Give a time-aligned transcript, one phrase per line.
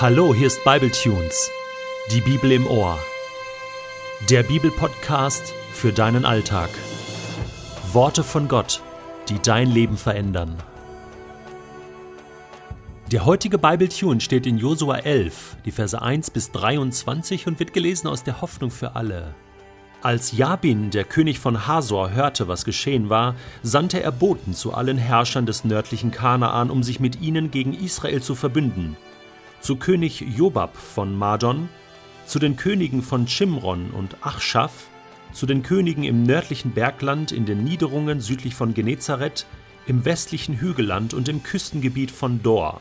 [0.00, 1.50] Hallo, hier ist Bibletunes,
[2.10, 2.98] die Bibel im Ohr.
[4.30, 6.70] Der Bibelpodcast für deinen Alltag.
[7.92, 8.80] Worte von Gott,
[9.28, 10.56] die dein Leben verändern.
[13.12, 18.08] Der heutige Bibletune steht in Josua 11, die Verse 1 bis 23 und wird gelesen
[18.08, 19.34] aus der Hoffnung für alle.
[20.00, 24.96] Als Jabin, der König von Hasor, hörte, was geschehen war, sandte er Boten zu allen
[24.96, 28.96] Herrschern des nördlichen Kanaan, um sich mit ihnen gegen Israel zu verbünden–
[29.60, 31.68] zu König Jobab von Madon,
[32.26, 34.88] zu den Königen von Chimron und Achschaf,
[35.32, 39.46] zu den Königen im nördlichen Bergland, in den Niederungen südlich von Genezareth,
[39.86, 42.80] im westlichen Hügelland und im Küstengebiet von Dor.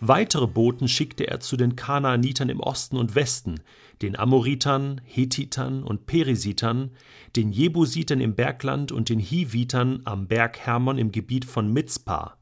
[0.00, 3.60] Weitere Boten schickte er zu den Kanaanitern im Osten und Westen,
[4.02, 6.90] den Amoritern, Hethitern und Perisitern,
[7.34, 12.36] den Jebusitern im Bergland und den Hivitern am Berg Hermon im Gebiet von Mitzpah.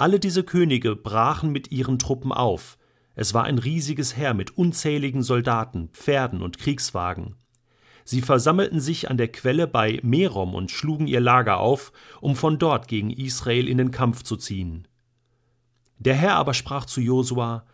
[0.00, 2.78] Alle diese Könige brachen mit ihren Truppen auf.
[3.16, 7.34] Es war ein riesiges Heer mit unzähligen Soldaten, Pferden und Kriegswagen.
[8.06, 12.58] Sie versammelten sich an der Quelle bei Merom und schlugen ihr Lager auf, um von
[12.58, 14.88] dort gegen Israel in den Kampf zu ziehen.
[15.98, 17.66] Der Herr aber sprach zu Josua: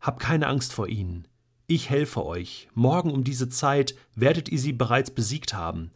[0.00, 1.28] Hab keine Angst vor ihnen.
[1.66, 2.66] Ich helfe euch.
[2.72, 5.90] Morgen um diese Zeit werdet ihr sie bereits besiegt haben.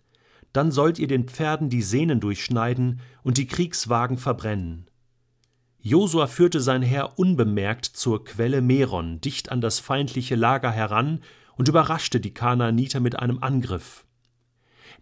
[0.53, 4.88] Dann sollt ihr den Pferden die Sehnen durchschneiden und die Kriegswagen verbrennen.
[5.81, 11.21] Josua führte sein Heer unbemerkt zur Quelle Meron, dicht an das feindliche Lager heran,
[11.57, 14.05] und überraschte die Kanaaniter mit einem Angriff.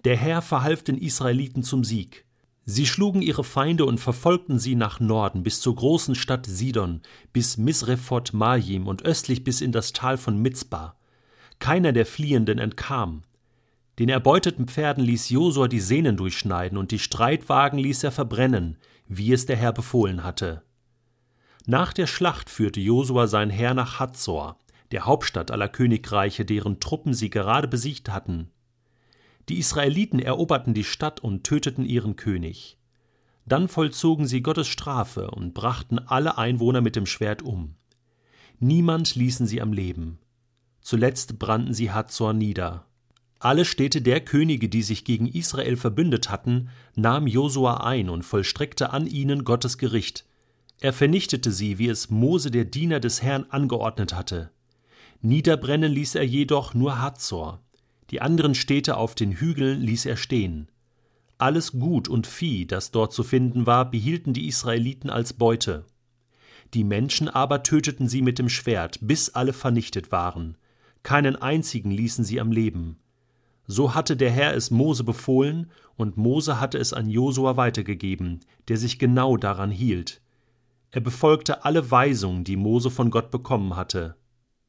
[0.05, 2.25] Der Herr verhalf den Israeliten zum Sieg.
[2.65, 7.01] Sie schlugen ihre Feinde und verfolgten sie nach Norden bis zur großen Stadt Sidon,
[7.33, 10.97] bis Misrephot Majim und östlich bis in das Tal von Mitzbah.
[11.59, 13.23] Keiner der Fliehenden entkam.
[13.99, 18.77] Den erbeuteten Pferden ließ Josua die Sehnen durchschneiden und die Streitwagen ließ er verbrennen,
[19.09, 20.63] wie es der Herr befohlen hatte.
[21.67, 24.59] Nach der Schlacht führte Josua sein Heer nach Hazor,
[24.93, 28.51] der Hauptstadt aller Königreiche, deren Truppen sie gerade besiegt hatten.
[29.49, 32.79] Die Israeliten eroberten die Stadt und töteten ihren König.
[33.47, 37.77] Dann vollzogen sie Gottes Strafe und brachten alle Einwohner mit dem Schwert um.
[38.59, 40.19] Niemand ließen sie am Leben.
[40.81, 42.87] Zuletzt brannten sie Hazor nieder.
[43.47, 48.91] Alle Städte der Könige, die sich gegen Israel verbündet hatten, nahm Josua ein und vollstreckte
[48.91, 50.25] an ihnen Gottes Gericht,
[50.81, 54.51] er vernichtete sie, wie es Mose der Diener des Herrn angeordnet hatte.
[55.21, 57.63] Niederbrennen ließ er jedoch nur Hazor.
[58.11, 60.69] Die anderen Städte auf den Hügeln ließ er stehen.
[61.39, 65.85] Alles Gut und Vieh, das dort zu finden war, behielten die Israeliten als Beute.
[66.75, 70.57] Die Menschen aber töteten sie mit dem Schwert, bis alle vernichtet waren.
[71.05, 72.99] Keinen einzigen ließen sie am Leben.
[73.67, 78.77] So hatte der Herr es Mose befohlen, und Mose hatte es an Josua weitergegeben, der
[78.77, 80.21] sich genau daran hielt.
[80.91, 84.17] Er befolgte alle Weisungen, die Mose von Gott bekommen hatte.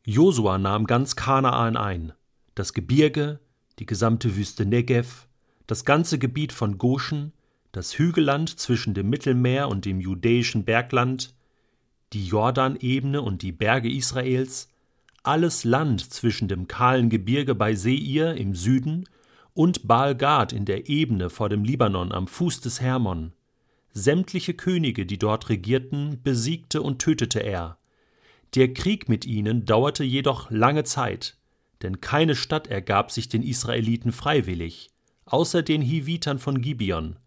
[0.06, 2.14] Josua nahm ganz Kanaan ein,
[2.56, 3.40] das Gebirge,
[3.80, 5.28] die gesamte Wüste Negev,
[5.68, 7.34] das ganze Gebiet von Goshen,
[7.72, 11.36] das Hügelland zwischen dem Mittelmeer und dem judäischen Bergland,
[12.14, 14.70] die Jordanebene und die Berge Israels,
[15.28, 19.10] alles Land zwischen dem kahlen Gebirge bei Seir im Süden
[19.54, 23.34] und Baal-Gad in der Ebene vor dem Libanon am Fuß des Hermon,
[23.92, 27.78] Sämtliche Könige, die dort regierten, besiegte und tötete er.
[28.54, 31.36] Der Krieg mit ihnen dauerte jedoch lange Zeit,
[31.82, 34.92] denn keine Stadt ergab sich den Israeliten freiwillig,
[35.26, 37.18] außer den Hivitern von Gibeon.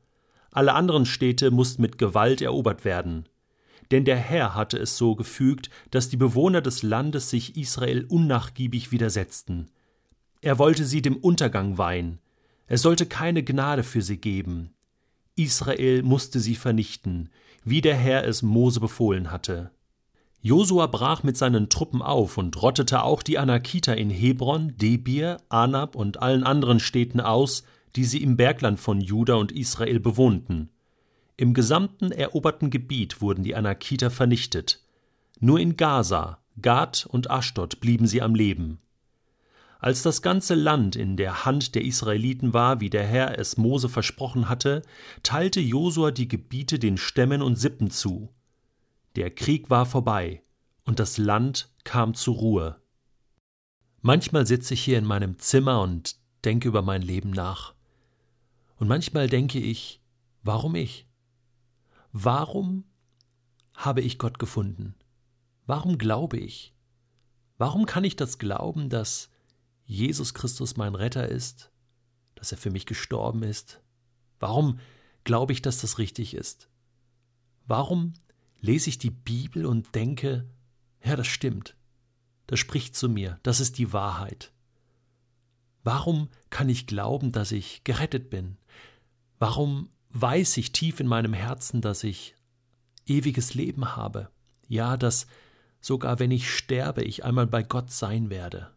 [0.53, 3.29] Alle anderen Städte mussten mit Gewalt erobert werden.
[3.91, 8.93] Denn der Herr hatte es so gefügt, dass die Bewohner des Landes sich Israel unnachgiebig
[8.93, 9.71] widersetzten.
[10.41, 12.19] Er wollte sie dem Untergang weihen.
[12.67, 14.71] Es sollte keine Gnade für sie geben.
[15.35, 17.31] Israel musste sie vernichten,
[17.65, 19.71] wie der Herr es Mose befohlen hatte.
[20.43, 25.97] Josua brach mit seinen Truppen auf und rottete auch die Anakiter in Hebron, Debir, Anab
[25.97, 27.65] und allen anderen Städten aus,
[27.97, 30.71] die sie im Bergland von Juda und Israel bewohnten.
[31.41, 34.85] Im gesamten eroberten Gebiet wurden die Anakiter vernichtet.
[35.39, 38.79] Nur in Gaza, Gad und Aschdod blieben sie am Leben.
[39.79, 43.89] Als das ganze Land in der Hand der Israeliten war, wie der Herr es Mose
[43.89, 44.83] versprochen hatte,
[45.23, 48.29] teilte Josua die Gebiete den Stämmen und Sippen zu.
[49.17, 50.43] Der Krieg war vorbei,
[50.85, 52.83] und das Land kam zur Ruhe.
[54.03, 57.73] Manchmal sitze ich hier in meinem Zimmer und denke über mein Leben nach.
[58.77, 60.03] Und manchmal denke ich,
[60.43, 61.07] warum ich?
[62.13, 62.85] Warum
[63.75, 64.95] habe ich Gott gefunden?
[65.67, 66.75] Warum glaube ich?
[67.57, 69.31] Warum kann ich das glauben, dass
[69.85, 71.71] Jesus Christus mein Retter ist,
[72.35, 73.81] dass er für mich gestorben ist?
[74.41, 74.81] Warum
[75.25, 76.69] glaube ich, dass das richtig ist?
[77.67, 78.15] Warum
[78.61, 80.49] lese ich die Bibel und denke,
[81.05, 81.77] Ja, das stimmt.
[82.47, 83.39] Das spricht zu mir.
[83.43, 84.53] Das ist die Wahrheit.
[85.83, 88.59] Warum kann ich glauben, dass ich gerettet bin?
[89.39, 92.35] Warum weiß ich tief in meinem Herzen, dass ich
[93.07, 94.31] ewiges Leben habe?
[94.69, 95.27] Ja, dass
[95.81, 98.75] sogar wenn ich sterbe, ich einmal bei Gott sein werde.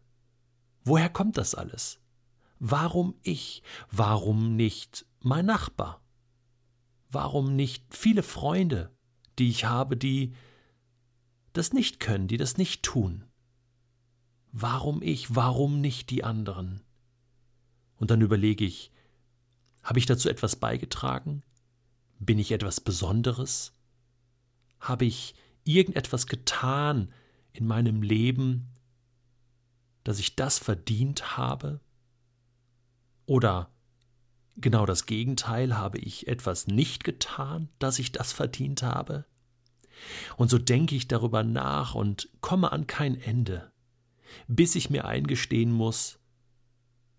[0.84, 2.00] Woher kommt das alles?
[2.58, 3.62] Warum ich?
[3.90, 6.02] Warum nicht mein Nachbar?
[7.10, 8.90] Warum nicht viele Freunde,
[9.38, 10.34] die ich habe, die
[11.52, 13.24] das nicht können, die das nicht tun?
[14.50, 15.34] Warum ich?
[15.34, 16.82] Warum nicht die anderen?
[17.96, 18.92] Und dann überlege ich,
[19.84, 21.42] habe ich dazu etwas beigetragen?
[22.18, 23.72] Bin ich etwas Besonderes?
[24.80, 25.34] Habe ich
[25.64, 27.12] irgendetwas getan
[27.52, 28.70] in meinem Leben,
[30.02, 31.80] dass ich das verdient habe?
[33.26, 33.70] Oder
[34.56, 39.26] genau das Gegenteil, habe ich etwas nicht getan, dass ich das verdient habe?
[40.36, 43.70] Und so denke ich darüber nach und komme an kein Ende,
[44.48, 46.18] bis ich mir eingestehen muss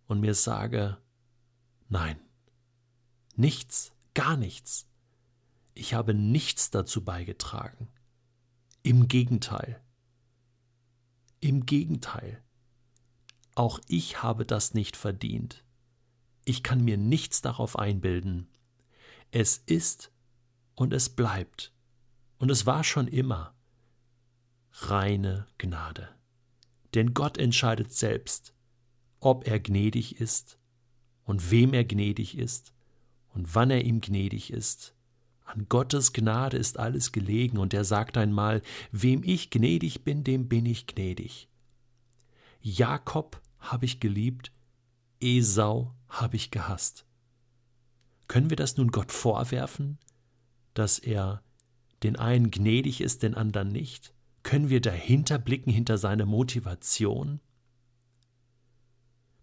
[0.07, 0.97] und mir sage,
[1.89, 2.19] nein,
[3.37, 4.87] nichts, gar nichts.
[5.73, 7.89] Ich habe nichts dazu beigetragen.
[8.83, 9.81] Im Gegenteil.
[11.39, 12.41] Im Gegenteil.
[13.55, 15.63] Auch ich habe das nicht verdient.
[16.45, 18.47] Ich kann mir nichts darauf einbilden.
[19.31, 20.11] Es ist
[20.75, 21.73] und es bleibt,
[22.37, 23.55] und es war schon immer,
[24.71, 26.09] reine Gnade.
[26.93, 28.53] Denn Gott entscheidet selbst,
[29.19, 30.59] ob er gnädig ist
[31.23, 32.74] und wem er gnädig ist
[33.35, 34.95] und wann er ihm gnädig ist.
[35.43, 38.61] An Gottes Gnade ist alles gelegen, und er sagt einmal,
[38.91, 41.47] wem ich gnädig bin, dem bin ich gnädig.
[42.61, 44.51] Jakob habe ich geliebt,
[45.21, 47.05] Esau habe ich gehasst.
[48.27, 49.99] Können wir das nun Gott vorwerfen,
[50.73, 51.43] dass er
[52.01, 54.13] den einen gnädig ist, den anderen nicht?
[54.41, 57.39] Können wir dahinter blicken, hinter seine Motivation?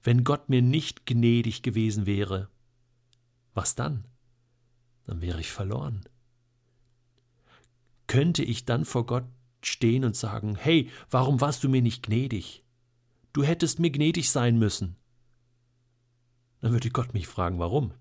[0.03, 2.49] Wenn Gott mir nicht gnädig gewesen wäre,
[3.55, 4.07] was dann?
[5.05, 6.05] Dann wäre ich verloren.
[8.07, 9.25] Könnte ich dann vor Gott
[9.63, 12.65] stehen und sagen, hey, warum warst du mir nicht gnädig?
[13.33, 14.97] Du hättest mir gnädig sein müssen.
[16.61, 17.95] Dann würde Gott mich fragen, warum?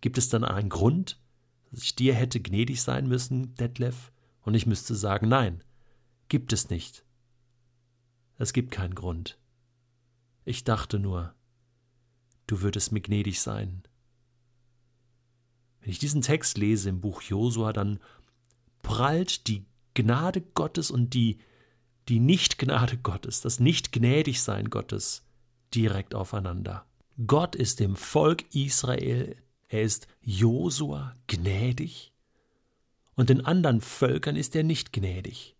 [0.00, 1.20] Gibt es dann einen Grund,
[1.70, 4.12] dass ich dir hätte gnädig sein müssen, Detlef?
[4.42, 5.62] Und ich müsste sagen, nein,
[6.28, 7.04] gibt es nicht.
[8.38, 9.38] Es gibt keinen Grund.
[10.44, 11.34] Ich dachte nur,
[12.46, 13.82] du würdest mir gnädig sein.
[15.86, 18.00] Wenn ich diesen Text lese im Buch Josua, dann
[18.82, 21.38] prallt die Gnade Gottes und die,
[22.08, 25.22] die Nicht-Gnade Gottes, das Nicht-Gnädigsein Gottes
[25.72, 26.84] direkt aufeinander.
[27.24, 29.36] Gott ist dem Volk Israel,
[29.68, 32.12] er ist Josua gnädig
[33.14, 35.56] und den anderen Völkern ist er nicht gnädig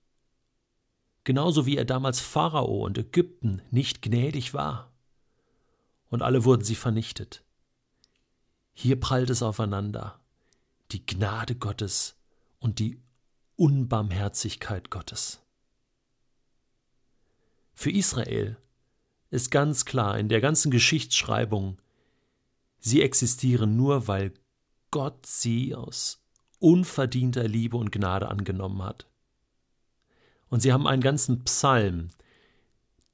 [1.23, 4.93] genauso wie er damals Pharao und Ägypten nicht gnädig war.
[6.09, 7.43] Und alle wurden sie vernichtet.
[8.79, 10.21] Hier prallt es aufeinander,
[10.93, 12.15] die Gnade Gottes
[12.59, 13.01] und die
[13.57, 15.41] Unbarmherzigkeit Gottes.
[17.73, 18.59] Für Israel
[19.31, 21.79] ist ganz klar in der ganzen Geschichtsschreibung,
[22.79, 24.35] sie existieren nur, weil
[24.91, 26.23] Gott sie aus
[26.59, 29.07] unverdienter Liebe und Gnade angenommen hat.
[30.51, 32.11] Und sie haben einen ganzen Psalm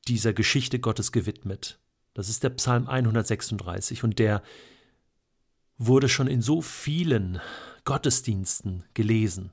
[0.09, 1.79] dieser Geschichte Gottes gewidmet.
[2.15, 4.43] Das ist der Psalm 136 und der
[5.87, 7.41] wurde schon in so vielen
[7.85, 9.51] Gottesdiensten gelesen.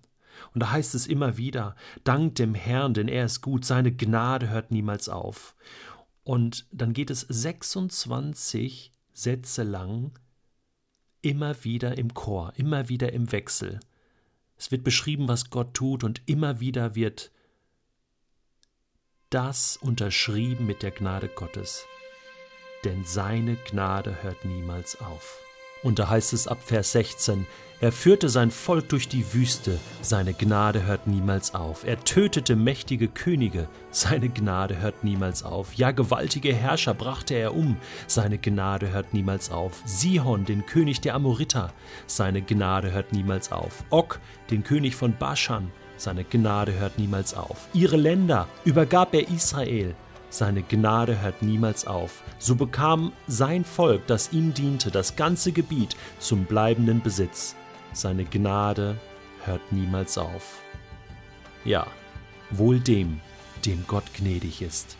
[0.53, 4.49] Und da heißt es immer wieder, Dank dem Herrn, denn er ist gut, seine Gnade
[4.49, 5.55] hört niemals auf.
[6.23, 10.11] Und dann geht es 26 Sätze lang
[11.21, 13.79] immer wieder im Chor, immer wieder im Wechsel.
[14.57, 17.31] Es wird beschrieben, was Gott tut, und immer wieder wird
[19.29, 21.85] das unterschrieben mit der Gnade Gottes.
[22.83, 25.48] Denn seine Gnade hört niemals auf.
[25.83, 27.45] Und da heißt es ab Vers 16,
[27.81, 31.85] er führte sein Volk durch die Wüste, seine Gnade hört niemals auf.
[31.85, 35.73] Er tötete mächtige Könige, seine Gnade hört niemals auf.
[35.75, 39.81] Ja, gewaltige Herrscher brachte er um, seine Gnade hört niemals auf.
[39.85, 41.71] Sihon, den König der Amoriter,
[42.05, 43.85] seine Gnade hört niemals auf.
[43.89, 44.19] Og,
[44.49, 47.69] den König von Baschan, seine Gnade hört niemals auf.
[47.71, 49.95] Ihre Länder übergab er Israel.
[50.29, 52.21] Seine Gnade hört niemals auf.
[52.37, 57.55] So bekam sein Volk, das ihm diente, das ganze Gebiet zum bleibenden Besitz.
[57.93, 58.97] Seine Gnade
[59.43, 60.59] hört niemals auf.
[61.65, 61.87] Ja,
[62.51, 63.19] wohl dem,
[63.65, 64.97] dem Gott gnädig ist.